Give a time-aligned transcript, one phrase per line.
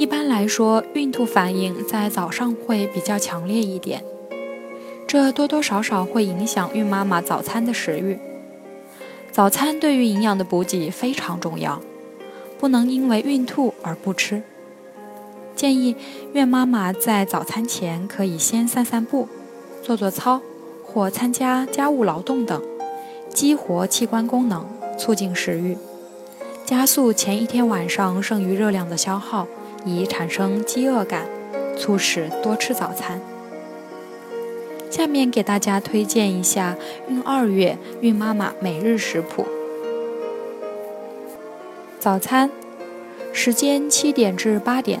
[0.00, 4.02] 一般来说，孕吐反应在早上会比较强烈一点，
[5.06, 8.18] 这多多少少会影响孕妈妈早餐的食欲。
[9.30, 11.82] 早餐对于营养的补给非常重要，
[12.58, 14.42] 不能因为孕吐而不吃。
[15.54, 15.94] 建议
[16.32, 19.28] 孕妈妈在早餐前可以先散散步、
[19.82, 20.40] 做做操
[20.82, 22.62] 或参加家务劳动等，
[23.28, 24.64] 激活器官功能，
[24.98, 25.76] 促进食欲，
[26.64, 29.46] 加速前一天晚上剩余热量的消耗。
[29.84, 31.26] 以产生饥饿感，
[31.76, 33.20] 促使多吃早餐。
[34.90, 36.76] 下面给大家推荐一下
[37.08, 39.46] 孕二月孕妈妈每日食谱。
[41.98, 42.50] 早餐
[43.32, 45.00] 时间七点至八点，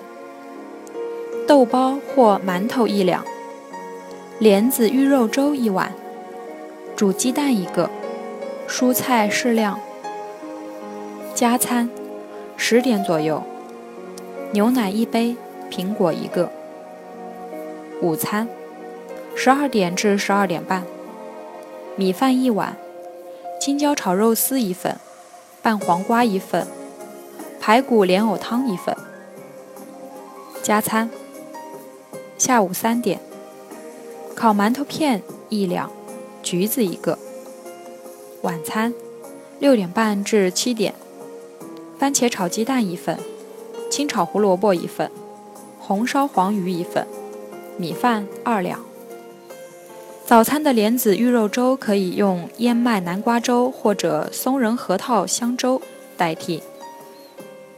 [1.46, 3.24] 豆包或馒头一两，
[4.38, 5.92] 莲子玉肉粥一碗，
[6.94, 7.90] 煮鸡蛋一个，
[8.68, 9.78] 蔬菜适量。
[11.34, 11.90] 加餐
[12.56, 13.42] 十点左右。
[14.52, 15.36] 牛奶一杯，
[15.70, 16.50] 苹果一个。
[18.02, 18.48] 午餐，
[19.36, 20.84] 十二点至十二点半，
[21.94, 22.76] 米饭一碗，
[23.60, 24.96] 青椒炒肉丝一份，
[25.62, 26.66] 拌黄瓜一份，
[27.60, 28.96] 排骨莲藕汤一份。
[30.64, 31.08] 加餐，
[32.36, 33.20] 下午三点，
[34.34, 35.88] 烤馒头片一两，
[36.42, 37.16] 橘子一个。
[38.42, 38.92] 晚餐，
[39.60, 40.92] 六点半至七点，
[42.00, 43.16] 番茄炒鸡蛋一份。
[43.90, 45.10] 清炒胡萝卜一份，
[45.80, 47.06] 红烧黄鱼一份，
[47.76, 48.78] 米饭二两。
[50.24, 55.82] 早餐的莲子玉肉粥可以用燕麦南瓜粥或者松仁核桃香粥
[56.16, 56.62] 代替。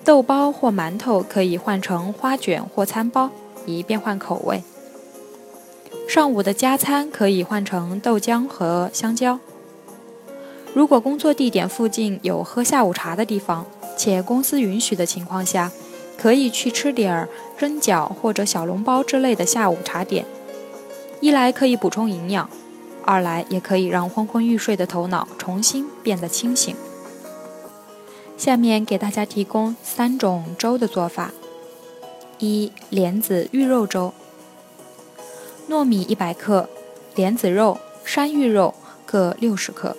[0.05, 3.31] 豆包或馒头可以换成花卷或餐包，
[3.65, 4.63] 以变换口味。
[6.07, 9.39] 上午的加餐可以换成豆浆和香蕉。
[10.75, 13.65] 如果工作地点附近有喝下午茶的地方，
[13.97, 15.73] 且公司允许的情况下。
[16.23, 17.29] 可以去吃点儿
[17.59, 20.25] 蒸饺或者小笼包之类的下午茶点，
[21.21, 22.49] 一来可以补充营养，
[23.05, 26.77] 二来也可以让昏昏欲睡的头脑重新变得清醒。
[28.37, 31.33] 下面给大家提供三种粥的做法：
[32.39, 34.15] 一、莲子玉肉粥。
[35.69, 36.69] 糯米一百克，
[37.17, 38.75] 莲子肉、山芋肉
[39.05, 39.97] 各六十克，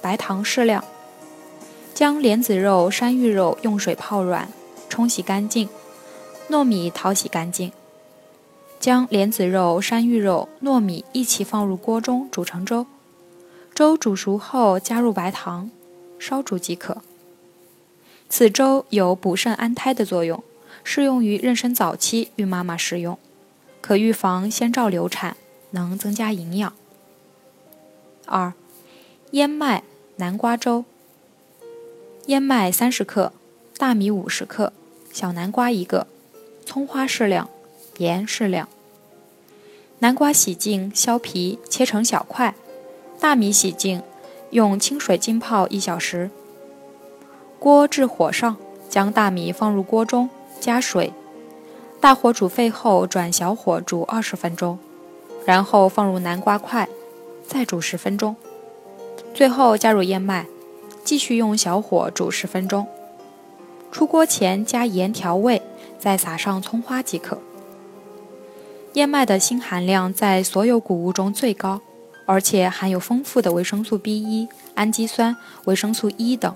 [0.00, 0.84] 白糖适量。
[1.94, 4.48] 将莲子肉、山芋肉用水泡软。
[4.94, 5.68] 冲洗干净，
[6.48, 7.72] 糯米淘洗干净，
[8.78, 12.86] 将莲子肉、山芋肉、糯米一起放入锅中煮成粥。
[13.74, 15.68] 粥煮熟后加入白糖，
[16.20, 16.98] 烧煮即可。
[18.28, 20.44] 此粥有补肾安胎的作用，
[20.84, 23.18] 适用于妊娠早期孕妈妈食用，
[23.80, 25.36] 可预防先兆流产，
[25.72, 26.72] 能增加营养。
[28.26, 28.52] 二、
[29.32, 29.82] 燕麦
[30.18, 30.84] 南瓜粥。
[32.26, 33.32] 燕麦三十克，
[33.76, 34.72] 大米五十克。
[35.14, 36.08] 小南瓜一个，
[36.66, 37.48] 葱花适量，
[37.98, 38.68] 盐适量。
[40.00, 42.52] 南瓜洗净削皮切成小块，
[43.20, 44.02] 大米洗净，
[44.50, 46.32] 用清水浸泡一小时。
[47.60, 48.56] 锅至火上，
[48.88, 51.12] 将大米放入锅中，加水，
[52.00, 54.80] 大火煮沸后转小火煮二十分钟，
[55.46, 56.88] 然后放入南瓜块，
[57.46, 58.34] 再煮十分钟，
[59.32, 60.46] 最后加入燕麦，
[61.04, 62.84] 继续用小火煮十分钟。
[63.94, 65.62] 出锅前加盐调味，
[66.00, 67.38] 再撒上葱花即可。
[68.94, 71.80] 燕麦的锌含量在所有谷物中最高，
[72.26, 75.36] 而且含有丰富的维生素 B1、氨基酸、
[75.66, 76.52] 维生素 E 等。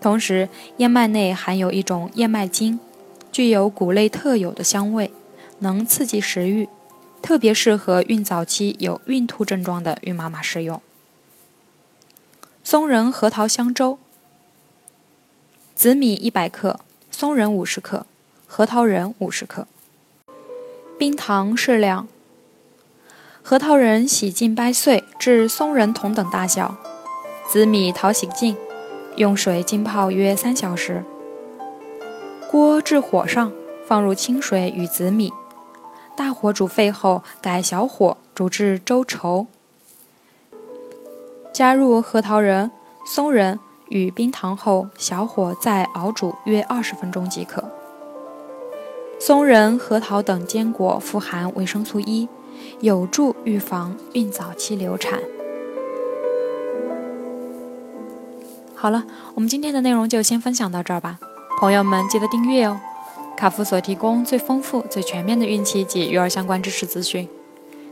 [0.00, 2.78] 同时，燕麦内含有一种燕麦精，
[3.32, 5.10] 具有谷类特有的香味，
[5.58, 6.68] 能刺激食欲，
[7.20, 10.80] 特别适合孕早期有孕吐症状的孕妈妈食用。
[12.62, 13.98] 松仁核桃香粥。
[15.78, 18.04] 紫米一百克，松仁五十克，
[18.48, 19.68] 核桃仁五十克，
[20.98, 22.08] 冰糖适量。
[23.44, 26.74] 核桃仁洗净掰碎至松仁同等大小，
[27.48, 28.56] 紫米淘洗净，
[29.14, 31.04] 用水浸泡约三小时。
[32.50, 33.52] 锅置火上，
[33.86, 35.32] 放入清水与紫米，
[36.16, 39.46] 大火煮沸后改小火煮至粥稠，
[41.52, 42.68] 加入核桃仁、
[43.06, 43.60] 松仁。
[43.88, 47.64] 与冰糖后小火再熬煮约二十分钟即可。
[49.20, 52.28] 松仁、核桃等坚果富含维生素 E，
[52.80, 55.20] 有助预防孕早期流产。
[58.74, 59.04] 好了，
[59.34, 61.18] 我们今天的内容就先分享到这儿吧，
[61.58, 62.80] 朋友们记得订阅哦。
[63.36, 67.28] 卡夫所提供最丰富、最全面的孕期及育儿相关知识资讯，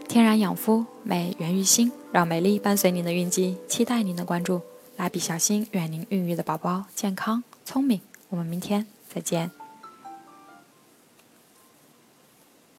[0.06, 4.60] 天然养肤，美源于心，让美丽伴随您的孕期，期待您的关注。
[4.96, 8.00] 蜡笔小新，愿您孕育的宝宝健康聪明。
[8.30, 9.65] 我们明天再见。